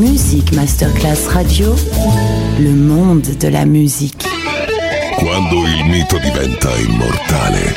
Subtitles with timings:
[0.00, 1.74] Music Masterclass Radio,
[2.56, 4.26] le monde de la musique.
[5.18, 7.74] Quando il mito diventa immortale,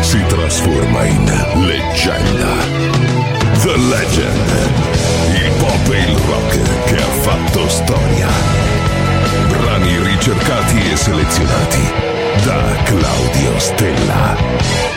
[0.00, 1.24] si trasforma in
[1.64, 2.52] leggenda.
[3.62, 4.50] The Legend,
[5.32, 8.28] il pop e il rock che ha fatto storia.
[9.48, 11.82] Brani ricercati e selezionati
[12.44, 14.36] da Claudio Stella.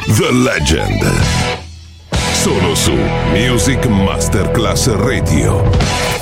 [0.08, 1.10] The Legend.
[2.34, 2.98] Solo su
[3.32, 6.19] Music Masterclass Radio.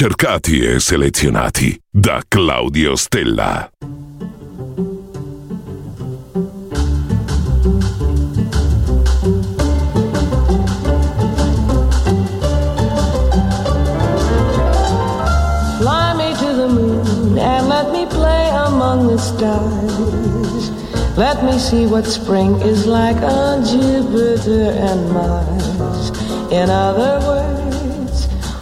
[0.00, 3.70] Ricercati e selezionati da Claudio Stella.
[15.76, 20.70] Fly me to the moon and let me play among the stars.
[21.18, 26.10] Let me see what spring is like on Jupiter and Mars.
[26.50, 27.59] In other words,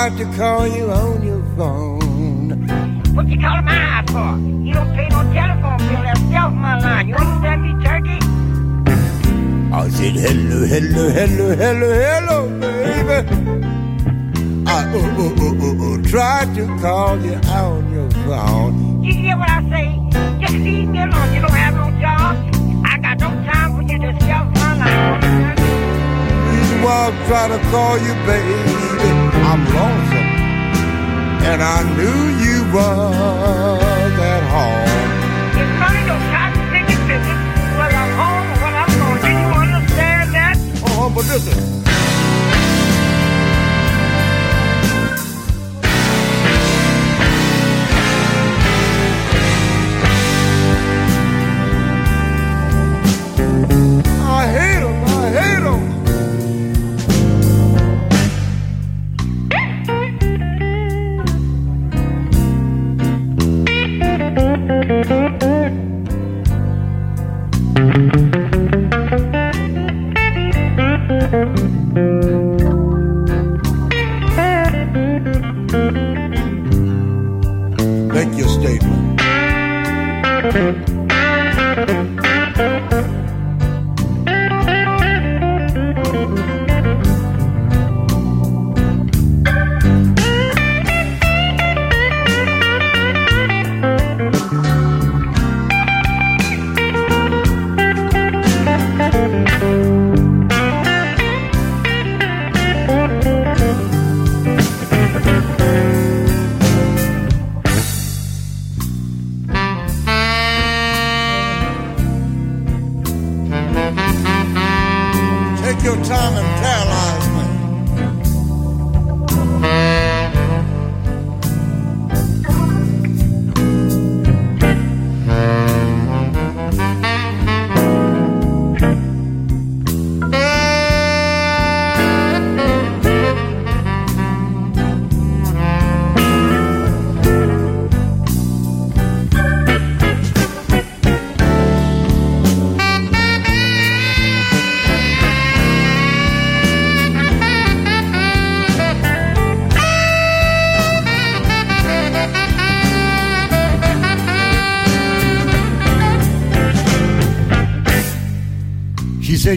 [0.00, 2.66] Tried to call you on your phone.
[3.14, 4.30] What you calling my eye for?
[4.64, 6.02] You don't pay no telephone bill.
[6.02, 7.08] That's off my line.
[7.08, 8.18] You understand me, turkey?
[9.74, 13.18] I said hello, hello, hello, hello, hello, baby.
[14.66, 19.04] I oh, oh, oh, oh, oh, oh, tried to call you on your phone.
[19.04, 19.86] You hear what I say?
[20.40, 21.34] Just leave me alone.
[21.34, 22.36] You don't have no job.
[22.86, 25.56] I got no time for you to sell my line.
[26.48, 29.29] Meanwhile, try to call you, baby.
[29.50, 30.30] I'm lonesome,
[31.50, 35.10] and I knew you was at home.
[35.58, 37.26] It's none of your cotton business
[37.76, 38.90] whether I'm home or when I'm.
[39.20, 40.56] Do you understand that?
[40.86, 41.79] Oh, but listen.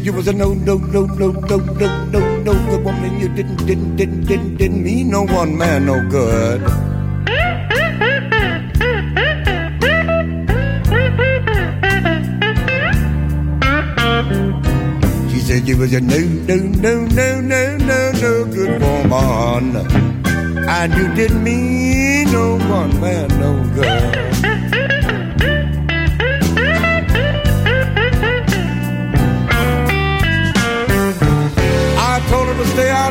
[0.03, 3.19] You was a no, no, no, no, no, no, no, no good woman.
[3.21, 6.59] You didn't, didn't, didn't, didn't, didn't mean no one man no good.
[15.31, 19.77] She said you was a no, no, no, no, no, no, no good woman.
[20.67, 24.32] And you didn't mean no one man no good.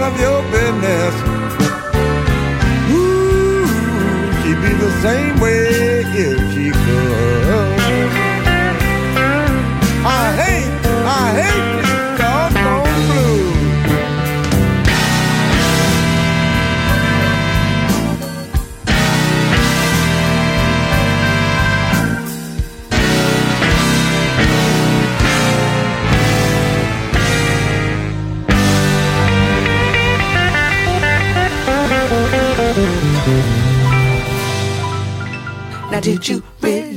[0.02, 1.14] Out of your business.
[2.90, 3.66] Ooh,
[4.42, 5.82] she'd be the same way
[36.02, 36.91] did you really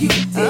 [0.00, 0.45] you.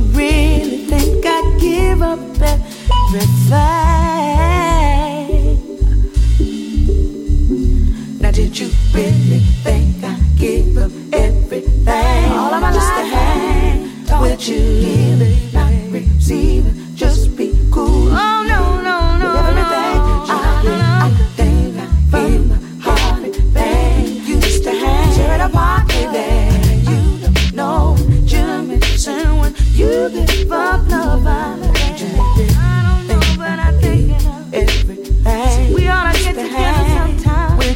[0.00, 3.60] really think I'd give up everything?
[8.20, 12.32] Now, did you really think I'd give up everything?
[12.32, 16.79] All of my Just life, to hang with you, give it, not receiving.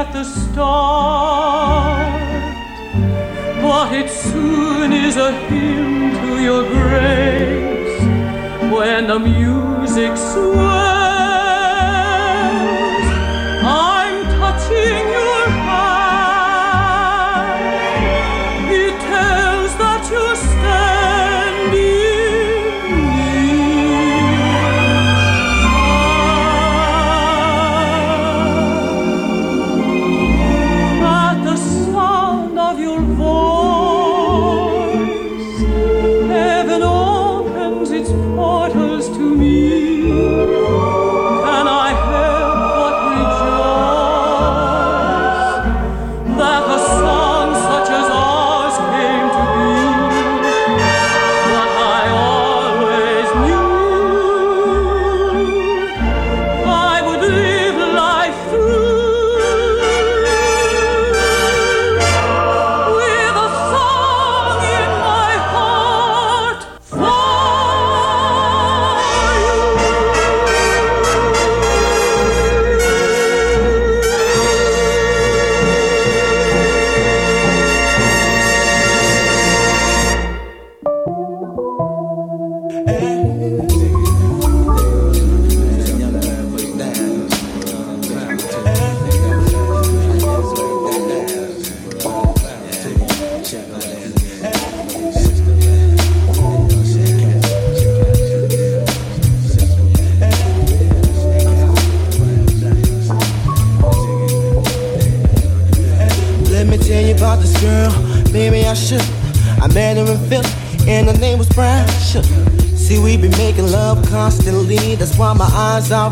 [0.00, 0.62] at the start,
[3.60, 8.00] but it soon is a hymn to your grace
[8.72, 10.99] when the music swells.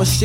[0.01, 0.23] Eyes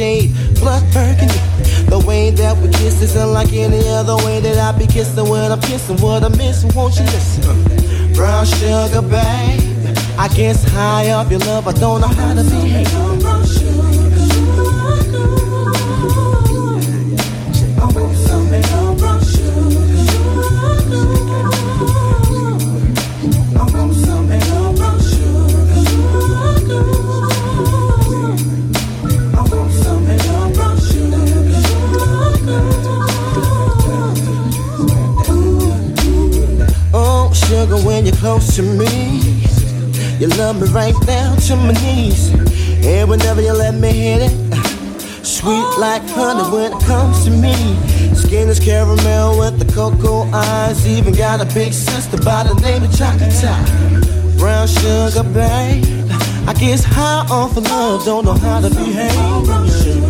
[46.93, 47.55] comes to me.
[48.13, 50.85] Skin is caramel with the cocoa eyes.
[50.87, 53.33] Even got a big sister by the name of Chocolate
[54.37, 55.83] Brown sugar, babe.
[56.47, 60.03] I guess high off of love, don't know how to behave.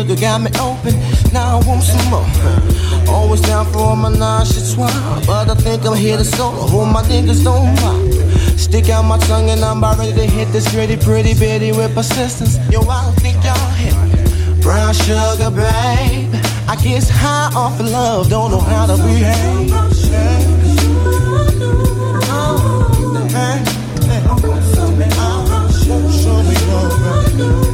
[0.00, 0.94] sugar got me open.
[1.32, 2.26] Now I want some more.
[3.08, 6.66] Always down for my nonchalant, but I think I'm here to solo.
[6.68, 8.14] Hold my niggas don't mind.
[8.58, 11.94] Stick out my tongue and I'm about ready to hit this pretty, pretty bitty with
[11.94, 12.56] persistence.
[12.70, 13.94] Yo, I don't think y'all hit.
[14.62, 16.34] Brown sugar, babe.
[16.68, 19.70] I guess high off of love, don't know how to behave.
[26.22, 27.69] Show me your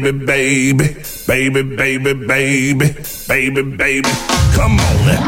[0.00, 0.96] baby,
[1.26, 2.94] baby, baby, baby, baby,
[3.28, 4.10] baby, baby.
[4.54, 5.27] Come on now.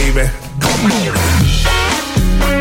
[0.00, 0.30] baby.
[0.60, 2.59] Come on.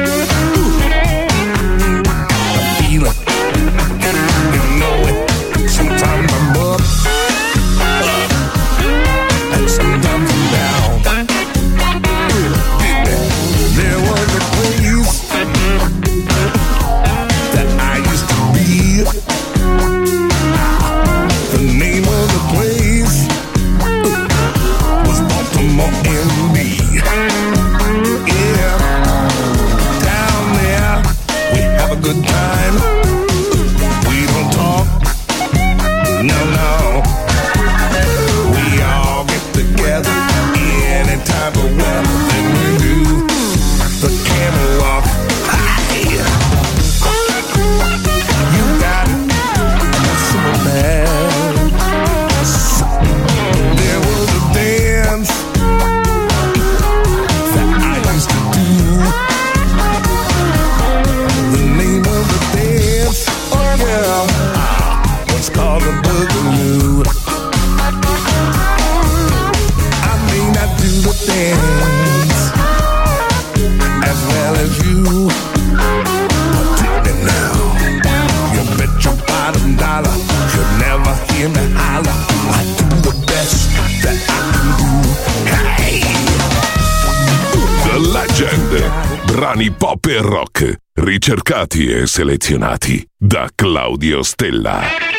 [90.10, 95.19] E rock, ricercati e selezionati da Claudio Stella.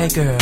[0.00, 0.38] like, girl,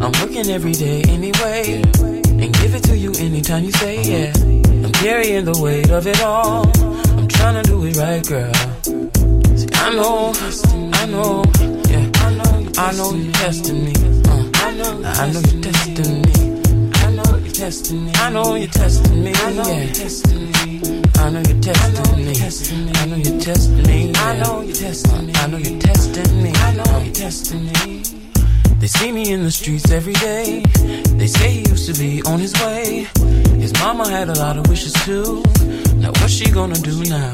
[0.00, 1.82] I'm working every day anyway.
[1.82, 4.32] And give it to you anytime you say yeah.
[4.84, 6.70] I'm carrying the weight of it all.
[7.18, 8.54] I'm trying to do it right, girl.
[9.56, 10.32] See, I know,
[10.94, 11.44] I know,
[11.88, 12.10] yeah.
[12.76, 13.92] I know you're testing me.
[14.54, 15.00] I know
[17.38, 18.12] you're testing me.
[18.14, 19.32] I know you're testing me.
[19.34, 20.62] I know you're testing me.
[21.16, 22.92] I know you're testing me.
[22.94, 24.12] I know you're testing me.
[24.14, 25.32] I know you're testing me.
[25.34, 26.52] I know you're testing me.
[26.54, 28.23] I know you're testing me.
[28.84, 30.62] They see me in the streets every day.
[31.16, 33.06] They say he used to be on his way.
[33.58, 35.42] His mama had a lot of wishes too.
[35.96, 37.32] Now what's she gonna do now?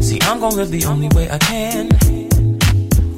[0.00, 1.90] See, I'm gonna live the only way I can.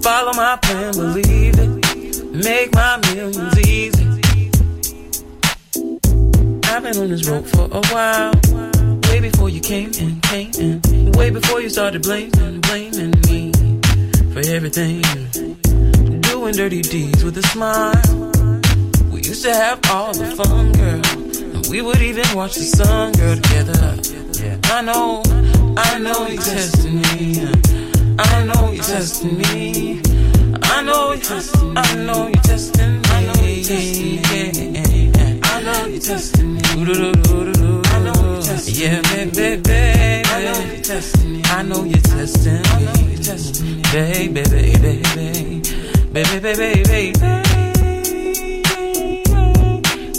[0.02, 2.34] Follow my plan, believe it.
[2.34, 4.50] Make my millions easy.
[6.64, 8.34] I've been on this road for a while.
[9.08, 11.12] Way before you came in, came in.
[11.12, 13.52] Way before you started blaming, blaming me
[14.34, 15.51] for everything.
[16.42, 17.94] Doing dirty deeds with a smile.
[19.12, 21.00] We used to have all the fun, girl.
[21.54, 23.94] And we would even watch the sun, girl, together.
[24.42, 24.58] Yeah.
[24.64, 25.22] I know,
[25.76, 27.46] I know you're testing me.
[28.18, 30.02] I know you're testing me.
[30.64, 31.80] I know you're testing me.
[31.80, 33.02] I know you're testing me.
[33.04, 35.40] I know you're testing me.
[35.44, 36.60] I know you're testing me.
[36.66, 38.82] I know you're testing me.
[38.82, 40.28] Yeah, baby, baby.
[40.28, 41.42] I know you're testing me.
[41.44, 42.62] I know you're testing me.
[42.66, 43.82] I know you're testing me.
[43.92, 45.81] Baby, baby,
[46.12, 46.40] baby.
[46.40, 47.12] Baby, baby, baby.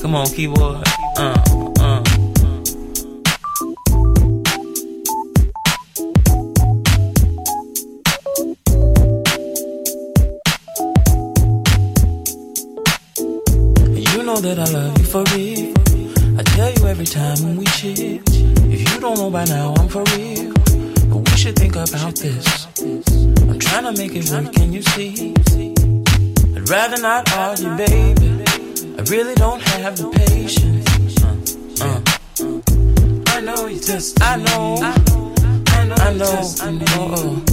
[0.01, 0.83] Come on, keyboard.
[1.17, 1.37] Uh,
[1.79, 2.03] uh.
[13.95, 15.73] You know that I love you for real.
[16.37, 18.21] I tell you every time when we chill.
[18.71, 20.53] If you don't know by now, I'm for real.
[21.09, 22.67] But we should think about this.
[22.81, 25.72] I'm trying to make it work, can you see?
[26.63, 28.45] I'd rather not argue, baby.
[28.97, 30.87] I really don't have the patience.
[31.81, 31.99] Uh,
[32.39, 33.35] uh.
[33.35, 34.23] I know you test.
[34.23, 34.77] I know.
[34.79, 34.95] I
[35.83, 35.95] know.
[35.97, 36.53] I know.
[36.61, 37.43] I know.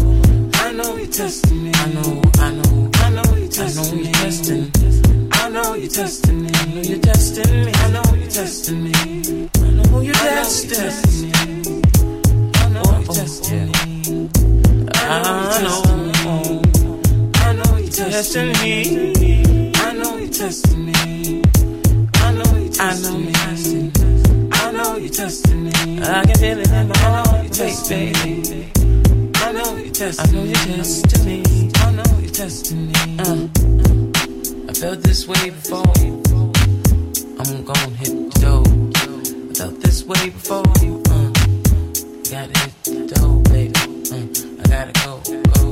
[0.55, 1.73] I know you're testing me.
[1.75, 2.23] I know.
[2.39, 2.91] I know.
[2.95, 4.13] I know you're testing me.
[5.33, 6.53] I know you're testing me.
[6.53, 7.73] I know you're testing me.
[7.75, 8.93] I know you're testing me.
[8.95, 11.33] I know you're testing me.
[12.55, 14.31] I know you're testing me.
[14.95, 15.03] I know.
[15.03, 16.20] I know you're testing me.
[18.01, 19.73] I know you're testing me.
[19.75, 21.43] I know you're testing me.
[24.57, 26.01] I know you're testing me.
[26.03, 27.29] I can feel it in my heart.
[27.29, 28.13] I know you're testing
[28.57, 28.73] me.
[29.35, 31.71] I know you're testing me.
[31.75, 33.19] I know you're testing me.
[33.19, 33.49] Uh,
[34.67, 35.85] I felt this way before.
[37.39, 38.65] I'm gonna hit the door.
[39.51, 40.65] I felt this way before.
[40.65, 41.31] Uh,
[42.31, 43.75] gotta hit the door, baby.
[44.11, 44.25] Uh,
[44.63, 45.21] I gotta go,
[45.53, 45.70] go,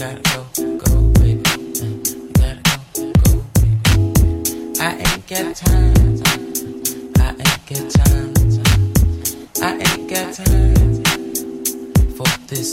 [0.00, 0.40] gotta go,
[0.78, 1.42] go, baby.
[1.44, 3.30] I gotta go, go,
[3.60, 4.80] baby.
[4.80, 6.22] I ain't got time.
[7.18, 8.32] I ain't got time.
[9.60, 11.04] I ain't got time
[12.16, 12.72] for this.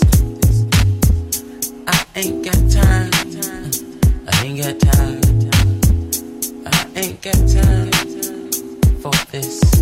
[1.85, 3.11] I ain't got time.
[4.29, 5.19] I ain't got time.
[6.65, 7.91] I ain't got time
[9.01, 9.76] for this.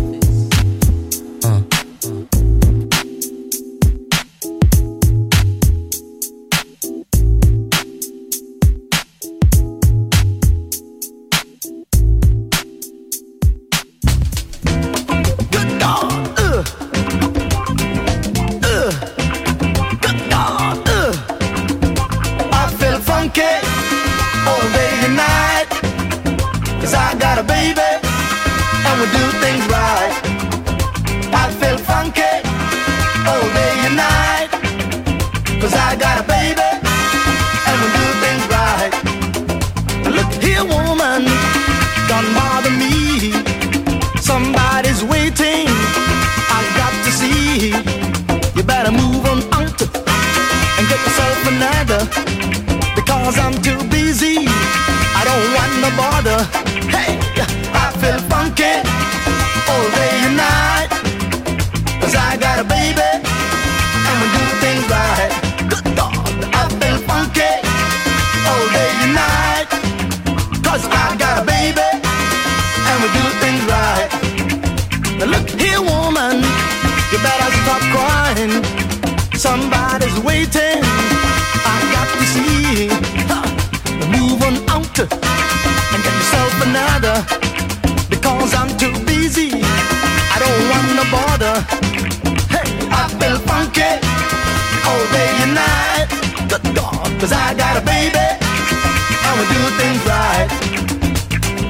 [99.68, 100.48] do things right.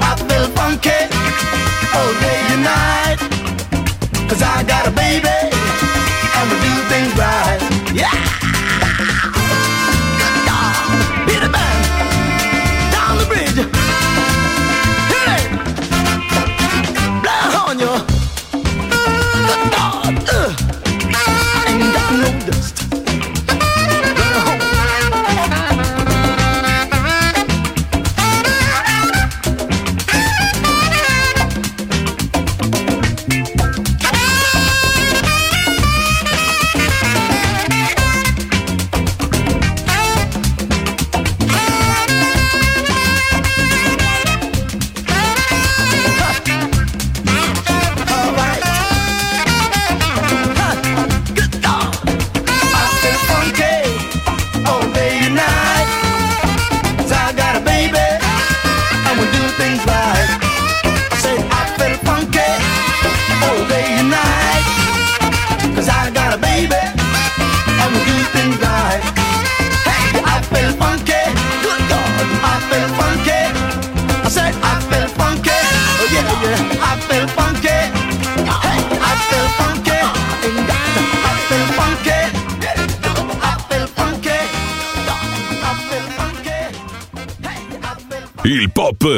[0.01, 0.99] I feel funky
[1.95, 4.29] all day and night.
[4.29, 5.56] Cause I got a baby.